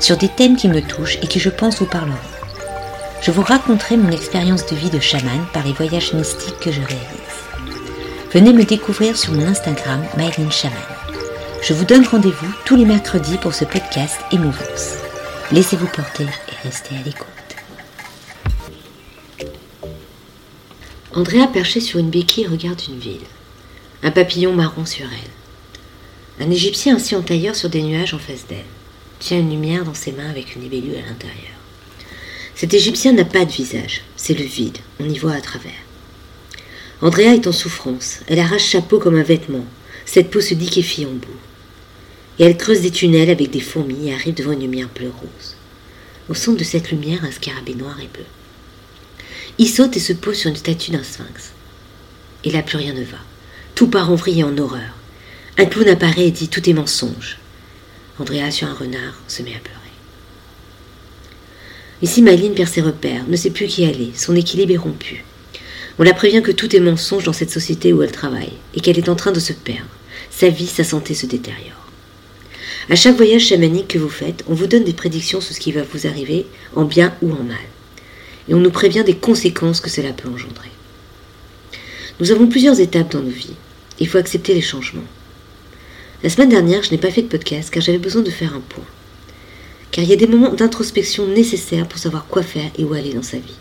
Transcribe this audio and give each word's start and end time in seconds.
sur 0.00 0.16
des 0.16 0.28
thèmes 0.28 0.56
qui 0.56 0.68
me 0.68 0.80
touchent 0.80 1.18
et 1.22 1.26
qui 1.26 1.38
je 1.38 1.50
pense 1.50 1.78
vous 1.78 1.86
parleront. 1.86 2.16
Je 3.22 3.30
vous 3.30 3.42
raconterai 3.42 3.98
mon 3.98 4.10
expérience 4.10 4.66
de 4.66 4.74
vie 4.74 4.90
de 4.90 4.98
chaman 4.98 5.46
par 5.52 5.62
les 5.64 5.74
voyages 5.74 6.14
mystiques 6.14 6.58
que 6.58 6.72
je 6.72 6.80
réalise. 6.80 7.30
Venez 8.32 8.54
me 8.54 8.64
découvrir 8.64 9.16
sur 9.16 9.32
mon 9.34 9.46
Instagram 9.46 10.02
Myline 10.16 10.50
Chaman. 10.50 10.78
Je 11.62 11.74
vous 11.74 11.84
donne 11.84 12.06
rendez-vous 12.06 12.50
tous 12.64 12.76
les 12.76 12.86
mercredis 12.86 13.36
pour 13.36 13.54
ce 13.54 13.66
podcast 13.66 14.16
Émouvance. 14.32 14.94
Laissez-vous 15.52 15.88
porter 15.88 16.24
et 16.24 16.66
restez 16.66 16.94
à 16.96 17.02
l'écoute. 17.04 17.26
Andrea 21.14 21.46
perchée 21.52 21.80
sur 21.80 21.98
une 21.98 22.08
béquille 22.08 22.46
regarde 22.46 22.80
une 22.88 22.98
ville. 22.98 23.26
Un 24.02 24.12
papillon 24.12 24.54
marron 24.54 24.86
sur 24.86 25.06
elle. 25.06 26.46
Un 26.46 26.50
Égyptien 26.50 26.96
assis 26.96 27.16
en 27.16 27.20
tailleur 27.20 27.54
sur 27.54 27.68
des 27.68 27.82
nuages 27.82 28.14
en 28.14 28.18
face 28.18 28.46
d'elle 28.48 28.64
tient 29.20 29.38
une 29.38 29.50
lumière 29.50 29.84
dans 29.84 29.94
ses 29.94 30.12
mains 30.12 30.30
avec 30.30 30.56
une 30.56 30.64
ébélue 30.64 30.96
à 30.96 31.06
l'intérieur. 31.06 31.54
Cet 32.54 32.74
Égyptien 32.74 33.12
n'a 33.12 33.24
pas 33.24 33.44
de 33.44 33.52
visage, 33.52 34.02
c'est 34.16 34.36
le 34.36 34.44
vide, 34.44 34.78
on 34.98 35.08
y 35.08 35.18
voit 35.18 35.34
à 35.34 35.40
travers. 35.40 35.72
Andrea 37.02 37.34
est 37.34 37.46
en 37.46 37.52
souffrance, 37.52 38.20
elle 38.26 38.40
arrache 38.40 38.72
sa 38.72 38.80
comme 38.80 39.16
un 39.16 39.22
vêtement, 39.22 39.64
cette 40.04 40.30
peau 40.30 40.40
se 40.40 40.54
liquéfie 40.54 41.06
en 41.06 41.12
bout. 41.12 41.28
Et 42.38 42.44
elle 42.44 42.56
creuse 42.56 42.80
des 42.80 42.90
tunnels 42.90 43.30
avec 43.30 43.50
des 43.50 43.60
fourmis 43.60 44.08
et 44.08 44.14
arrive 44.14 44.34
devant 44.34 44.52
une 44.52 44.60
lumière 44.60 44.88
bleu-rose. 44.94 45.56
Au 46.28 46.34
centre 46.34 46.58
de 46.58 46.64
cette 46.64 46.90
lumière, 46.90 47.24
un 47.24 47.30
scarabée 47.30 47.74
noir 47.74 47.98
et 48.00 48.08
bleu. 48.12 48.24
Il 49.58 49.68
saute 49.68 49.96
et 49.96 50.00
se 50.00 50.14
pose 50.14 50.36
sur 50.36 50.48
une 50.48 50.56
statue 50.56 50.90
d'un 50.90 51.02
sphinx. 51.02 51.52
Et 52.44 52.50
là, 52.50 52.62
plus 52.62 52.78
rien 52.78 52.94
ne 52.94 53.04
va. 53.04 53.18
Tout 53.74 53.88
part 53.88 54.10
en 54.10 54.14
vrille 54.14 54.40
et 54.40 54.44
en 54.44 54.56
horreur. 54.56 54.94
Un 55.58 55.66
clown 55.66 55.88
apparaît 55.88 56.28
et 56.28 56.30
dit 56.30 56.48
Tout 56.48 56.68
est 56.68 56.74
mensonge. 56.74 57.38
Andrea, 58.20 58.50
sur 58.50 58.68
un 58.68 58.74
renard, 58.74 59.22
se 59.28 59.42
met 59.42 59.54
à 59.54 59.58
pleurer. 59.60 59.80
Ici, 62.02 62.20
Maline 62.20 62.54
perd 62.54 62.68
ses 62.68 62.82
repères, 62.82 63.24
ne 63.26 63.36
sait 63.36 63.50
plus 63.50 63.66
qui 63.66 63.84
est, 63.84 64.16
son 64.16 64.36
équilibre 64.36 64.72
est 64.72 64.76
rompu. 64.76 65.24
On 65.98 66.02
la 66.02 66.12
prévient 66.12 66.42
que 66.42 66.52
tout 66.52 66.74
est 66.76 66.80
mensonge 66.80 67.24
dans 67.24 67.32
cette 67.32 67.50
société 67.50 67.94
où 67.94 68.02
elle 68.02 68.12
travaille, 68.12 68.52
et 68.74 68.80
qu'elle 68.80 68.98
est 68.98 69.08
en 69.08 69.16
train 69.16 69.32
de 69.32 69.40
se 69.40 69.54
perdre. 69.54 69.88
Sa 70.30 70.50
vie, 70.50 70.66
sa 70.66 70.84
santé 70.84 71.14
se 71.14 71.24
détériorent. 71.24 71.88
À 72.90 72.96
chaque 72.96 73.16
voyage 73.16 73.46
chamanique 73.46 73.88
que 73.88 73.98
vous 73.98 74.08
faites, 74.10 74.44
on 74.48 74.54
vous 74.54 74.66
donne 74.66 74.84
des 74.84 74.92
prédictions 74.92 75.40
sur 75.40 75.54
ce 75.54 75.60
qui 75.60 75.72
va 75.72 75.82
vous 75.82 76.06
arriver, 76.06 76.46
en 76.76 76.84
bien 76.84 77.14
ou 77.22 77.32
en 77.32 77.42
mal. 77.42 77.56
Et 78.48 78.54
on 78.54 78.60
nous 78.60 78.70
prévient 78.70 79.04
des 79.04 79.16
conséquences 79.16 79.80
que 79.80 79.90
cela 79.90 80.12
peut 80.12 80.28
engendrer. 80.28 80.70
Nous 82.18 82.32
avons 82.32 82.48
plusieurs 82.48 82.80
étapes 82.80 83.12
dans 83.12 83.22
nos 83.22 83.30
vies. 83.30 83.56
Il 83.98 84.08
faut 84.08 84.18
accepter 84.18 84.52
les 84.52 84.60
changements. 84.60 85.04
La 86.22 86.28
semaine 86.28 86.50
dernière, 86.50 86.82
je 86.82 86.90
n'ai 86.90 86.98
pas 86.98 87.10
fait 87.10 87.22
de 87.22 87.28
podcast 87.28 87.70
car 87.70 87.82
j'avais 87.82 87.96
besoin 87.96 88.20
de 88.20 88.30
faire 88.30 88.54
un 88.54 88.60
point. 88.60 88.84
Car 89.90 90.04
il 90.04 90.10
y 90.10 90.12
a 90.12 90.16
des 90.16 90.26
moments 90.26 90.52
d'introspection 90.52 91.26
nécessaires 91.26 91.88
pour 91.88 91.98
savoir 91.98 92.26
quoi 92.26 92.42
faire 92.42 92.70
et 92.76 92.84
où 92.84 92.92
aller 92.92 93.14
dans 93.14 93.22
sa 93.22 93.38
vie. 93.38 93.56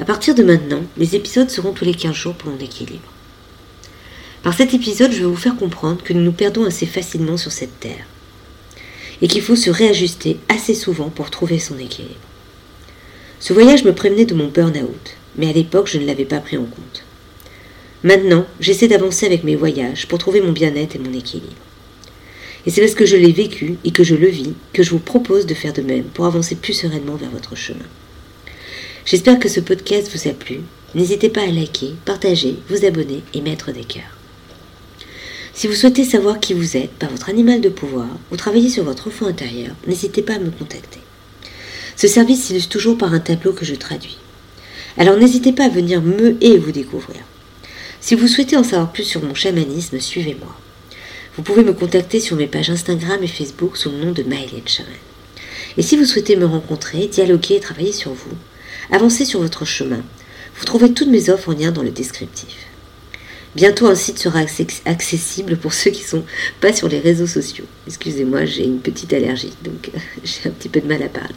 À 0.00 0.04
partir 0.04 0.34
de 0.34 0.42
maintenant, 0.42 0.82
les 0.98 1.16
épisodes 1.16 1.48
seront 1.48 1.72
tous 1.72 1.86
les 1.86 1.94
15 1.94 2.14
jours 2.14 2.34
pour 2.34 2.50
mon 2.50 2.58
équilibre. 2.58 3.10
Par 4.42 4.52
cet 4.52 4.74
épisode, 4.74 5.12
je 5.12 5.20
vais 5.20 5.24
vous 5.24 5.34
faire 5.34 5.56
comprendre 5.56 6.02
que 6.02 6.12
nous 6.12 6.20
nous 6.20 6.32
perdons 6.32 6.64
assez 6.64 6.86
facilement 6.86 7.38
sur 7.38 7.52
cette 7.52 7.80
terre 7.80 8.04
et 9.22 9.28
qu'il 9.28 9.42
faut 9.42 9.56
se 9.56 9.70
réajuster 9.70 10.38
assez 10.50 10.74
souvent 10.74 11.08
pour 11.08 11.30
trouver 11.30 11.58
son 11.58 11.78
équilibre. 11.78 12.14
Ce 13.38 13.54
voyage 13.54 13.84
me 13.84 13.94
prévenait 13.94 14.26
de 14.26 14.34
mon 14.34 14.48
burn-out, 14.48 15.16
mais 15.36 15.48
à 15.48 15.52
l'époque, 15.52 15.88
je 15.90 15.96
ne 15.96 16.06
l'avais 16.06 16.26
pas 16.26 16.40
pris 16.40 16.58
en 16.58 16.64
compte. 16.64 17.04
Maintenant, 18.02 18.46
j'essaie 18.60 18.88
d'avancer 18.88 19.26
avec 19.26 19.44
mes 19.44 19.56
voyages 19.56 20.06
pour 20.06 20.18
trouver 20.18 20.40
mon 20.40 20.52
bien-être 20.52 20.96
et 20.96 20.98
mon 20.98 21.12
équilibre. 21.12 21.52
Et 22.66 22.70
c'est 22.70 22.80
parce 22.80 22.94
que 22.94 23.06
je 23.06 23.16
l'ai 23.16 23.32
vécu 23.32 23.76
et 23.84 23.90
que 23.90 24.04
je 24.04 24.14
le 24.14 24.28
vis 24.28 24.54
que 24.72 24.82
je 24.82 24.90
vous 24.90 24.98
propose 24.98 25.46
de 25.46 25.54
faire 25.54 25.72
de 25.72 25.82
même 25.82 26.04
pour 26.04 26.26
avancer 26.26 26.54
plus 26.54 26.74
sereinement 26.74 27.16
vers 27.16 27.30
votre 27.30 27.56
chemin. 27.56 27.84
J'espère 29.04 29.38
que 29.38 29.48
ce 29.48 29.60
podcast 29.60 30.10
vous 30.12 30.28
a 30.28 30.32
plu. 30.32 30.60
N'hésitez 30.94 31.28
pas 31.28 31.42
à 31.42 31.46
liker, 31.46 31.94
partager, 32.04 32.56
vous 32.68 32.84
abonner 32.84 33.22
et 33.34 33.40
mettre 33.40 33.72
des 33.72 33.84
cœurs. 33.84 34.16
Si 35.52 35.66
vous 35.66 35.74
souhaitez 35.74 36.04
savoir 36.04 36.40
qui 36.40 36.54
vous 36.54 36.76
êtes 36.76 36.92
par 36.92 37.10
votre 37.10 37.28
animal 37.28 37.60
de 37.60 37.68
pouvoir 37.68 38.08
ou 38.30 38.36
travailler 38.36 38.70
sur 38.70 38.84
votre 38.84 39.08
enfant 39.08 39.26
intérieur, 39.26 39.74
n'hésitez 39.86 40.22
pas 40.22 40.34
à 40.34 40.38
me 40.38 40.50
contacter. 40.50 41.00
Ce 41.96 42.08
service 42.08 42.44
s'illustre 42.44 42.70
toujours 42.70 42.96
par 42.96 43.12
un 43.12 43.20
tableau 43.20 43.52
que 43.52 43.64
je 43.64 43.74
traduis. 43.74 44.18
Alors 44.96 45.16
n'hésitez 45.18 45.52
pas 45.52 45.64
à 45.64 45.68
venir 45.68 46.02
me 46.02 46.36
et 46.40 46.56
vous 46.56 46.72
découvrir. 46.72 47.20
Si 48.02 48.14
vous 48.14 48.28
souhaitez 48.28 48.56
en 48.56 48.64
savoir 48.64 48.92
plus 48.92 49.04
sur 49.04 49.22
mon 49.22 49.34
chamanisme, 49.34 50.00
suivez-moi. 50.00 50.56
Vous 51.36 51.42
pouvez 51.42 51.62
me 51.62 51.74
contacter 51.74 52.18
sur 52.18 52.34
mes 52.34 52.46
pages 52.46 52.70
Instagram 52.70 53.22
et 53.22 53.28
Facebook 53.28 53.76
sous 53.76 53.90
le 53.90 53.98
nom 53.98 54.12
de 54.12 54.22
Mylène 54.22 54.66
Chaman. 54.66 54.90
Et 55.76 55.82
si 55.82 55.98
vous 55.98 56.06
souhaitez 56.06 56.34
me 56.36 56.46
rencontrer, 56.46 57.08
dialoguer 57.08 57.56
et 57.56 57.60
travailler 57.60 57.92
sur 57.92 58.12
vous, 58.12 58.36
avancez 58.90 59.26
sur 59.26 59.40
votre 59.40 59.66
chemin. 59.66 60.02
Vous 60.56 60.64
trouverez 60.64 60.92
toutes 60.92 61.08
mes 61.08 61.28
offres 61.28 61.50
en 61.50 61.58
lien 61.58 61.72
dans 61.72 61.82
le 61.82 61.90
descriptif. 61.90 62.66
Bientôt 63.54 63.86
un 63.86 63.94
site 63.94 64.18
sera 64.18 64.44
accessible 64.86 65.58
pour 65.58 65.74
ceux 65.74 65.90
qui 65.90 66.02
ne 66.02 66.08
sont 66.08 66.24
pas 66.60 66.72
sur 66.72 66.88
les 66.88 67.00
réseaux 67.00 67.26
sociaux. 67.26 67.66
Excusez-moi, 67.86 68.46
j'ai 68.46 68.64
une 68.64 68.80
petite 68.80 69.12
allergie, 69.12 69.52
donc 69.62 69.90
j'ai 70.24 70.48
un 70.48 70.52
petit 70.52 70.70
peu 70.70 70.80
de 70.80 70.86
mal 70.86 71.02
à 71.02 71.08
parler. 71.08 71.34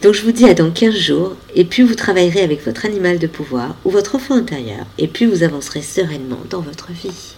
Donc 0.00 0.14
je 0.14 0.22
vous 0.22 0.30
dis 0.30 0.44
à 0.44 0.54
dans 0.54 0.70
15 0.70 0.94
jours, 0.94 1.36
et 1.56 1.64
puis 1.64 1.82
vous 1.82 1.96
travaillerez 1.96 2.42
avec 2.42 2.64
votre 2.64 2.84
animal 2.84 3.18
de 3.18 3.26
pouvoir 3.26 3.74
ou 3.84 3.90
votre 3.90 4.14
enfant 4.14 4.34
intérieur, 4.34 4.86
et 4.96 5.08
puis 5.08 5.26
vous 5.26 5.42
avancerez 5.42 5.82
sereinement 5.82 6.38
dans 6.48 6.60
votre 6.60 6.92
vie. 6.92 7.34